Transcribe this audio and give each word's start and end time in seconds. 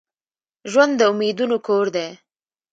ژوند 0.71 0.91
د 0.97 1.01
امیدونو 1.11 1.57
کور 1.67 1.85
دي. 1.95 2.07